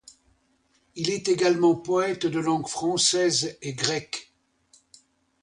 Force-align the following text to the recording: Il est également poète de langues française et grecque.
Il 0.95 1.11
est 1.11 1.27
également 1.27 1.75
poète 1.75 2.25
de 2.25 2.39
langues 2.39 2.65
française 2.67 3.59
et 3.61 3.73
grecque. 3.75 4.33